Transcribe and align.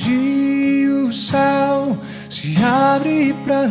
Hoje 0.00 0.88
o 0.88 1.12
céu 1.12 1.98
se 2.30 2.56
abre 2.62 3.34
para 3.44 3.66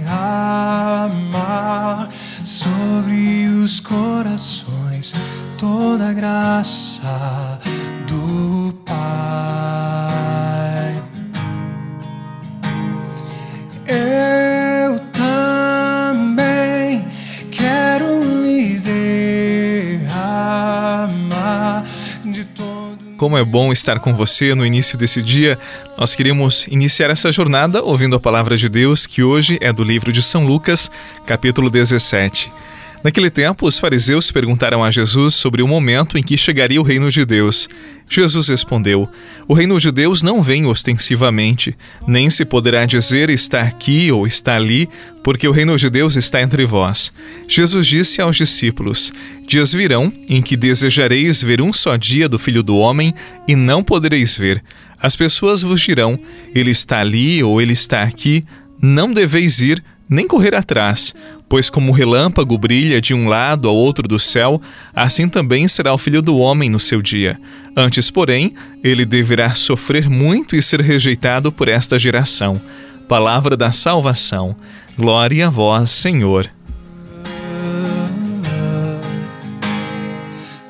derramar 0.00 2.08
sobre 2.44 3.48
os 3.48 3.80
corações 3.80 5.12
toda 5.58 6.10
a 6.10 6.12
graça 6.12 7.58
do 8.06 8.72
Pai. 8.84 9.93
Como 23.24 23.38
é 23.38 23.42
bom 23.42 23.72
estar 23.72 24.00
com 24.00 24.12
você 24.12 24.54
no 24.54 24.66
início 24.66 24.98
desse 24.98 25.22
dia. 25.22 25.58
Nós 25.96 26.14
queremos 26.14 26.66
iniciar 26.68 27.08
essa 27.08 27.32
jornada 27.32 27.82
ouvindo 27.82 28.14
a 28.14 28.20
palavra 28.20 28.54
de 28.54 28.68
Deus, 28.68 29.06
que 29.06 29.22
hoje 29.22 29.56
é 29.62 29.72
do 29.72 29.82
livro 29.82 30.12
de 30.12 30.20
São 30.20 30.44
Lucas, 30.44 30.90
capítulo 31.24 31.70
17. 31.70 32.52
Naquele 33.04 33.28
tempo, 33.28 33.66
os 33.66 33.78
fariseus 33.78 34.30
perguntaram 34.30 34.82
a 34.82 34.90
Jesus 34.90 35.34
sobre 35.34 35.60
o 35.60 35.68
momento 35.68 36.16
em 36.16 36.22
que 36.22 36.38
chegaria 36.38 36.80
o 36.80 36.84
reino 36.84 37.10
de 37.10 37.22
Deus. 37.26 37.68
Jesus 38.08 38.48
respondeu: 38.48 39.06
O 39.46 39.52
reino 39.52 39.78
de 39.78 39.92
Deus 39.92 40.22
não 40.22 40.42
vem 40.42 40.64
ostensivamente, 40.64 41.76
nem 42.08 42.30
se 42.30 42.46
poderá 42.46 42.86
dizer 42.86 43.28
está 43.28 43.60
aqui 43.60 44.10
ou 44.10 44.26
está 44.26 44.56
ali, 44.56 44.88
porque 45.22 45.46
o 45.46 45.52
reino 45.52 45.76
de 45.76 45.90
Deus 45.90 46.16
está 46.16 46.40
entre 46.40 46.64
vós. 46.64 47.12
Jesus 47.46 47.86
disse 47.86 48.22
aos 48.22 48.36
discípulos: 48.36 49.12
Dias 49.46 49.74
virão 49.74 50.10
em 50.26 50.40
que 50.40 50.56
desejareis 50.56 51.42
ver 51.42 51.60
um 51.60 51.74
só 51.74 51.96
dia 51.96 52.26
do 52.26 52.38
Filho 52.38 52.62
do 52.62 52.78
Homem 52.78 53.12
e 53.46 53.54
não 53.54 53.84
podereis 53.84 54.34
ver. 54.34 54.64
As 54.98 55.14
pessoas 55.14 55.60
vos 55.60 55.82
dirão: 55.82 56.18
Ele 56.54 56.70
está 56.70 57.00
ali 57.00 57.42
ou 57.42 57.60
ele 57.60 57.74
está 57.74 58.02
aqui. 58.02 58.46
Não 58.80 59.12
deveis 59.12 59.60
ir 59.60 59.82
nem 60.08 60.26
correr 60.26 60.54
atrás, 60.54 61.14
pois 61.48 61.70
como 61.70 61.92
o 61.92 61.94
relâmpago 61.94 62.58
brilha 62.58 63.00
de 63.00 63.14
um 63.14 63.28
lado 63.28 63.68
ao 63.68 63.76
outro 63.76 64.08
do 64.08 64.18
céu, 64.18 64.60
assim 64.94 65.28
também 65.28 65.68
será 65.68 65.94
o 65.94 65.98
filho 65.98 66.20
do 66.20 66.36
homem 66.36 66.68
no 66.68 66.80
seu 66.80 67.00
dia. 67.00 67.38
Antes, 67.76 68.10
porém, 68.10 68.54
ele 68.82 69.04
deverá 69.04 69.54
sofrer 69.54 70.08
muito 70.08 70.56
e 70.56 70.62
ser 70.62 70.80
rejeitado 70.80 71.52
por 71.52 71.68
esta 71.68 71.98
geração. 71.98 72.58
Palavra 73.08 73.56
da 73.56 73.72
salvação. 73.72 74.56
Glória 74.96 75.48
a 75.48 75.50
vós, 75.50 75.90
Senhor. 75.90 76.48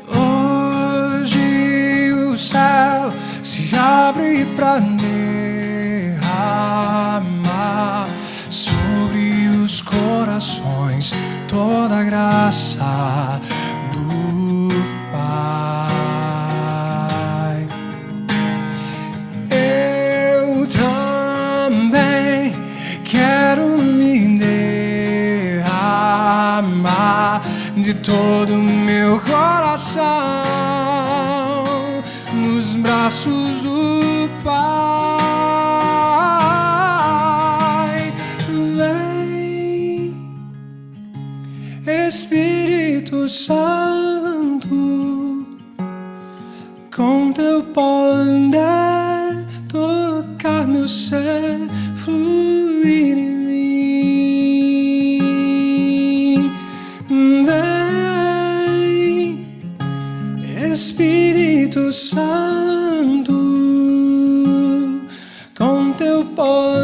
Hoje 0.08 2.12
o 2.12 2.36
céu 2.36 3.12
se 3.42 3.77
abre 3.77 4.44
para 4.56 4.78
derramar 4.78 6.24
corações 10.34 11.12
toda 11.48 11.98
a 11.98 12.02
graça 12.02 13.40
do 13.92 14.68
Pai. 15.12 15.94
Eu 19.48 20.66
também 20.66 22.52
quero 23.05 23.78
me 23.78 24.38
derramar 25.60 25.62
de 27.77 27.94
todo 27.94 28.55
o 28.55 28.62
meu 28.62 29.20
coração 29.20 30.02
nos 32.32 32.74
braços 32.74 33.62
do 33.62 34.28
Pai. 34.42 35.23
Tocar 50.44 50.66
meu 50.68 50.86
ser, 50.86 51.58
fluir 51.96 53.16
em 53.16 53.30
mim. 53.46 53.62
Vem, 57.46 59.38
Espírito 60.70 61.90
Santo, 61.92 63.33
com 65.56 65.92
teu 65.92 66.22
poder. 66.36 66.83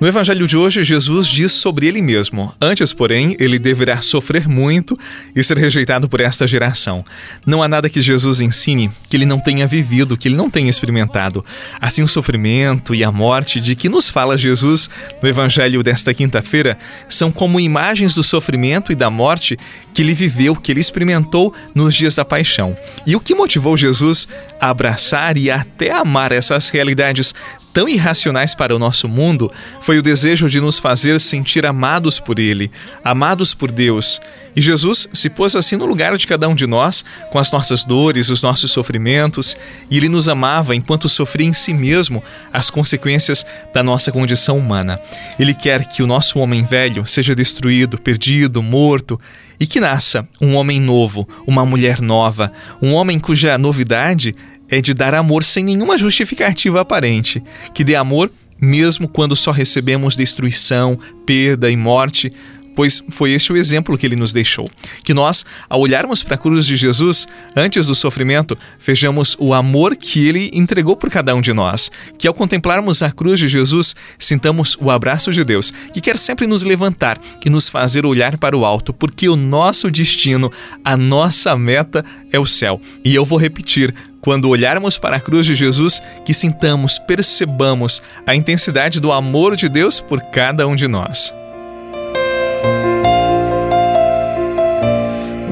No 0.00 0.08
evangelho 0.08 0.46
de 0.46 0.56
hoje, 0.56 0.82
Jesus 0.82 1.28
diz 1.28 1.52
sobre 1.52 1.86
ele 1.86 2.00
mesmo: 2.00 2.54
Antes, 2.58 2.90
porém, 2.94 3.36
ele 3.38 3.58
deverá 3.58 4.00
sofrer 4.00 4.48
muito 4.48 4.98
e 5.36 5.44
ser 5.44 5.58
rejeitado 5.58 6.08
por 6.08 6.20
esta 6.20 6.46
geração. 6.46 7.04
Não 7.44 7.62
há 7.62 7.68
nada 7.68 7.90
que 7.90 8.00
Jesus 8.00 8.40
ensine 8.40 8.90
que 9.10 9.16
ele 9.18 9.26
não 9.26 9.38
tenha 9.38 9.66
vivido, 9.66 10.16
que 10.16 10.26
ele 10.28 10.36
não 10.36 10.48
tenha 10.48 10.70
experimentado. 10.70 11.44
Assim, 11.78 12.02
o 12.02 12.08
sofrimento 12.08 12.94
e 12.94 13.04
a 13.04 13.12
morte 13.12 13.60
de 13.60 13.76
que 13.76 13.90
nos 13.90 14.08
fala 14.08 14.38
Jesus 14.38 14.88
no 15.22 15.28
evangelho 15.28 15.82
desta 15.82 16.14
quinta-feira 16.14 16.78
são 17.06 17.30
como 17.30 17.60
imagens 17.60 18.14
do 18.14 18.22
sofrimento 18.22 18.92
e 18.92 18.94
da 18.94 19.10
morte 19.10 19.54
que 19.92 20.00
ele 20.00 20.14
viveu, 20.14 20.56
que 20.56 20.72
ele 20.72 20.80
experimentou 20.80 21.54
nos 21.74 21.94
dias 21.94 22.14
da 22.14 22.24
paixão. 22.24 22.74
E 23.06 23.14
o 23.14 23.20
que 23.20 23.34
motivou 23.34 23.76
Jesus 23.76 24.26
a 24.58 24.70
abraçar 24.70 25.36
e 25.36 25.50
até 25.50 25.90
amar 25.90 26.32
essas 26.32 26.70
realidades 26.70 27.34
tão 27.72 27.88
irracionais 27.88 28.54
para 28.54 28.74
o 28.74 28.78
nosso 28.78 29.08
mundo 29.08 29.50
foi 29.80 29.98
o 29.98 30.02
desejo 30.02 30.48
de 30.48 30.60
nos 30.60 30.78
fazer 30.78 31.20
sentir 31.20 31.64
amados 31.64 32.18
por 32.18 32.38
Ele, 32.38 32.70
amados 33.04 33.54
por 33.54 33.70
Deus. 33.70 34.20
E 34.54 34.60
Jesus 34.60 35.08
se 35.12 35.30
pôs 35.30 35.54
assim 35.54 35.76
no 35.76 35.86
lugar 35.86 36.16
de 36.16 36.26
cada 36.26 36.48
um 36.48 36.54
de 36.54 36.66
nós, 36.66 37.04
com 37.30 37.38
as 37.38 37.52
nossas 37.52 37.84
dores, 37.84 38.28
os 38.28 38.42
nossos 38.42 38.72
sofrimentos, 38.72 39.56
e 39.90 39.96
Ele 39.96 40.08
nos 40.08 40.28
amava 40.28 40.74
enquanto 40.74 41.08
sofria 41.08 41.46
em 41.46 41.52
si 41.52 41.72
mesmo 41.72 42.22
as 42.52 42.70
consequências 42.70 43.46
da 43.72 43.82
nossa 43.82 44.10
condição 44.10 44.58
humana. 44.58 45.00
Ele 45.38 45.54
quer 45.54 45.86
que 45.86 46.02
o 46.02 46.06
nosso 46.06 46.38
homem 46.38 46.64
velho 46.64 47.06
seja 47.06 47.34
destruído, 47.34 47.98
perdido, 47.98 48.62
morto, 48.62 49.20
e 49.60 49.66
que 49.66 49.78
nasça 49.78 50.26
um 50.40 50.54
homem 50.54 50.80
novo, 50.80 51.28
uma 51.46 51.66
mulher 51.66 52.00
nova, 52.00 52.50
um 52.80 52.94
homem 52.94 53.18
cuja 53.18 53.58
novidade 53.58 54.34
é 54.70 54.80
de 54.80 54.94
dar 54.94 55.14
amor 55.14 55.44
sem 55.44 55.64
nenhuma 55.64 55.98
justificativa 55.98 56.80
aparente, 56.80 57.42
que 57.74 57.84
dê 57.84 57.94
amor 57.94 58.30
mesmo 58.60 59.08
quando 59.08 59.34
só 59.34 59.50
recebemos 59.50 60.16
destruição, 60.16 60.98
perda 61.24 61.70
e 61.70 61.76
morte, 61.76 62.30
pois 62.74 63.02
foi 63.10 63.32
este 63.32 63.52
o 63.52 63.56
exemplo 63.56 63.96
que 63.98 64.06
ele 64.06 64.16
nos 64.16 64.32
deixou. 64.32 64.66
Que 65.02 65.14
nós, 65.14 65.44
ao 65.68 65.80
olharmos 65.80 66.22
para 66.22 66.34
a 66.34 66.38
cruz 66.38 66.66
de 66.66 66.76
Jesus, 66.76 67.26
antes 67.56 67.86
do 67.86 67.94
sofrimento, 67.94 68.56
vejamos 68.78 69.36
o 69.38 69.52
amor 69.52 69.96
que 69.96 70.26
ele 70.26 70.50
entregou 70.52 70.96
por 70.96 71.10
cada 71.10 71.34
um 71.34 71.40
de 71.40 71.52
nós. 71.52 71.90
Que 72.18 72.28
ao 72.28 72.34
contemplarmos 72.34 73.02
a 73.02 73.10
cruz 73.10 73.40
de 73.40 73.48
Jesus, 73.48 73.94
sintamos 74.18 74.76
o 74.80 74.90
abraço 74.90 75.32
de 75.32 75.44
Deus, 75.44 75.72
que 75.92 76.00
quer 76.00 76.16
sempre 76.16 76.46
nos 76.46 76.62
levantar 76.62 77.20
e 77.44 77.50
nos 77.50 77.68
fazer 77.68 78.06
olhar 78.06 78.38
para 78.38 78.56
o 78.56 78.64
alto, 78.64 78.92
porque 78.92 79.28
o 79.28 79.36
nosso 79.36 79.90
destino, 79.90 80.52
a 80.84 80.96
nossa 80.96 81.56
meta 81.56 82.04
é 82.32 82.38
o 82.38 82.46
céu. 82.46 82.80
E 83.04 83.14
eu 83.14 83.24
vou 83.24 83.38
repetir, 83.38 83.94
quando 84.20 84.48
olharmos 84.48 84.98
para 84.98 85.16
a 85.16 85.20
cruz 85.20 85.46
de 85.46 85.54
Jesus, 85.54 86.02
que 86.24 86.34
sintamos, 86.34 86.98
percebamos 86.98 88.02
a 88.26 88.34
intensidade 88.34 89.00
do 89.00 89.12
amor 89.12 89.56
de 89.56 89.68
Deus 89.68 90.00
por 90.00 90.20
cada 90.20 90.66
um 90.66 90.76
de 90.76 90.86
nós. 90.86 91.34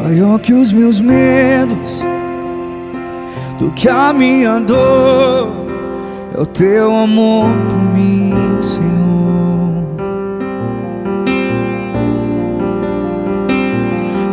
Maior 0.02 0.38
que 0.40 0.52
os 0.52 0.72
meus 0.72 1.00
medos, 1.00 2.00
do 3.58 3.70
que 3.72 3.88
a 3.88 4.12
minha 4.12 4.59
dor, 4.60 5.66
é 6.34 6.41
o 6.41 6.47
teu 6.47 6.94
amor 6.94 7.50
por 7.68 7.78
mim, 7.78 8.32
Senhor. 8.62 9.18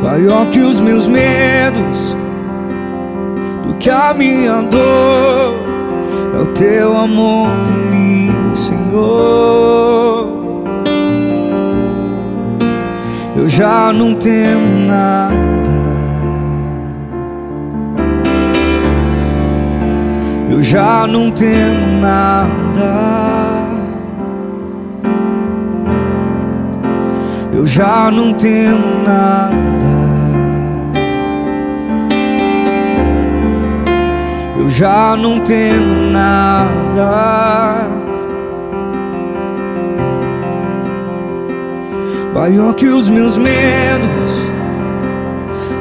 Maior 0.04 0.50
que 0.50 0.60
os 0.60 0.80
meus 0.80 1.08
medos, 1.08 2.16
do 2.16 2.25
que 3.80 3.90
a 3.90 4.14
minha 4.14 4.62
dor, 4.62 5.56
é 6.34 6.42
o 6.42 6.48
teu 6.48 6.96
amor 6.98 7.48
por 7.66 7.92
mim, 7.92 8.56
Senhor. 8.56 10.36
Eu 13.36 13.50
já 13.50 13.92
não 13.92 14.16
temo 14.16 14.88
nada. 14.88 15.36
Eu 20.50 20.64
já 20.64 21.06
não 21.06 21.30
temo 21.32 22.00
nada. 22.02 23.26
Eu 27.54 27.66
já 27.66 28.10
não 28.10 28.34
temo 28.34 29.04
nada. 29.06 29.95
Eu 34.66 34.70
já 34.70 35.16
não 35.16 35.40
temo 35.42 36.10
nada. 36.12 37.88
Maior 42.34 42.74
que 42.74 42.88
os 42.88 43.08
meus 43.08 43.38
medos, 43.38 44.50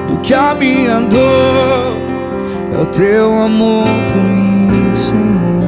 do 0.06 0.18
que 0.18 0.34
a 0.34 0.54
minha 0.54 1.00
dor, 1.00 1.96
é 2.74 2.82
o 2.82 2.86
teu 2.86 3.32
amor 3.38 3.88
por 4.12 4.22
mim, 4.22 4.94
Senhor. 4.94 5.64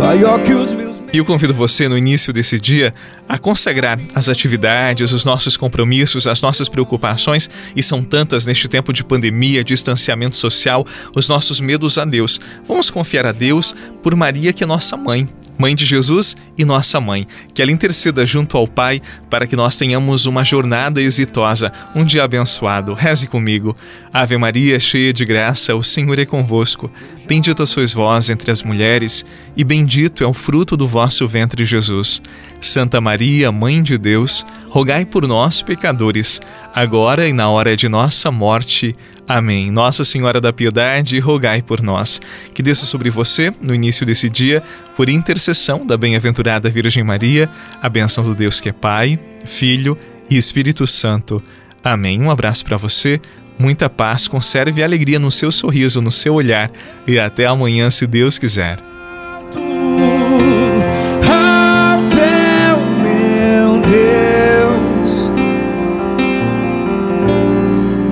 Maior 0.00 0.40
que 0.40 0.52
os 0.52 0.74
e 1.16 1.18
eu 1.18 1.24
convido 1.24 1.54
você 1.54 1.88
no 1.88 1.96
início 1.96 2.30
desse 2.30 2.60
dia 2.60 2.92
a 3.26 3.38
consagrar 3.38 3.98
as 4.14 4.28
atividades, 4.28 5.12
os 5.12 5.24
nossos 5.24 5.56
compromissos, 5.56 6.26
as 6.26 6.42
nossas 6.42 6.68
preocupações, 6.68 7.48
e 7.74 7.82
são 7.82 8.04
tantas 8.04 8.44
neste 8.44 8.68
tempo 8.68 8.92
de 8.92 9.02
pandemia, 9.02 9.64
distanciamento 9.64 10.36
social, 10.36 10.86
os 11.14 11.26
nossos 11.26 11.58
medos 11.58 11.96
a 11.96 12.04
Deus. 12.04 12.38
Vamos 12.68 12.90
confiar 12.90 13.24
a 13.24 13.32
Deus 13.32 13.74
por 14.02 14.14
Maria, 14.14 14.52
que 14.52 14.62
é 14.62 14.66
nossa 14.66 14.94
mãe, 14.94 15.26
Mãe 15.58 15.74
de 15.74 15.86
Jesus 15.86 16.36
e 16.56 16.64
nossa 16.66 17.00
mãe, 17.00 17.26
que 17.54 17.62
ela 17.62 17.72
interceda 17.72 18.26
junto 18.26 18.58
ao 18.58 18.68
Pai 18.68 19.00
para 19.30 19.46
que 19.46 19.56
nós 19.56 19.74
tenhamos 19.74 20.26
uma 20.26 20.44
jornada 20.44 21.00
exitosa, 21.00 21.72
um 21.94 22.04
dia 22.04 22.24
abençoado. 22.24 22.92
Reze 22.92 23.26
comigo. 23.26 23.74
Ave 24.12 24.36
Maria, 24.36 24.78
cheia 24.78 25.14
de 25.14 25.24
graça, 25.24 25.74
o 25.74 25.82
Senhor 25.82 26.18
é 26.18 26.26
convosco. 26.26 26.90
Bendita 27.26 27.66
sois 27.66 27.92
vós 27.92 28.30
entre 28.30 28.52
as 28.52 28.62
mulheres, 28.62 29.26
e 29.56 29.64
bendito 29.64 30.22
é 30.22 30.26
o 30.26 30.32
fruto 30.32 30.76
do 30.76 30.86
vosso 30.86 31.26
ventre, 31.26 31.64
Jesus. 31.64 32.22
Santa 32.60 33.00
Maria, 33.00 33.50
Mãe 33.50 33.82
de 33.82 33.98
Deus, 33.98 34.46
rogai 34.68 35.04
por 35.04 35.26
nós, 35.26 35.60
pecadores, 35.60 36.40
agora 36.72 37.28
e 37.28 37.32
na 37.32 37.48
hora 37.48 37.76
de 37.76 37.88
nossa 37.88 38.30
morte. 38.30 38.94
Amém. 39.26 39.72
Nossa 39.72 40.04
Senhora 40.04 40.40
da 40.40 40.52
Piedade, 40.52 41.18
rogai 41.18 41.60
por 41.60 41.82
nós. 41.82 42.20
Que 42.54 42.62
desça 42.62 42.86
sobre 42.86 43.10
você, 43.10 43.52
no 43.60 43.74
início 43.74 44.06
desse 44.06 44.28
dia, 44.28 44.62
por 44.96 45.08
intercessão 45.08 45.84
da 45.84 45.96
bem-aventurada 45.96 46.70
Virgem 46.70 47.02
Maria, 47.02 47.50
a 47.82 47.88
benção 47.88 48.22
do 48.22 48.36
Deus 48.36 48.60
que 48.60 48.68
é 48.68 48.72
Pai, 48.72 49.18
Filho 49.44 49.98
e 50.30 50.36
Espírito 50.36 50.86
Santo. 50.86 51.42
Amém. 51.82 52.22
Um 52.22 52.30
abraço 52.30 52.64
para 52.64 52.76
você, 52.76 53.20
muita 53.58 53.88
paz, 53.88 54.28
conserve 54.28 54.82
alegria 54.82 55.18
no 55.18 55.30
seu 55.30 55.50
sorriso, 55.50 56.00
no 56.00 56.10
seu 56.10 56.34
olhar 56.34 56.70
e 57.06 57.18
até 57.18 57.46
amanhã, 57.46 57.90
se 57.90 58.06
Deus 58.06 58.38
quiser. 58.38 58.78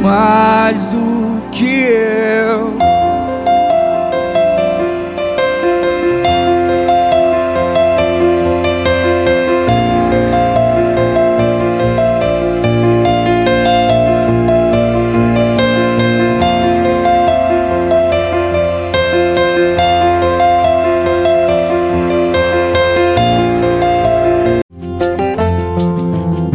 mais 0.05 0.85
do 0.91 1.14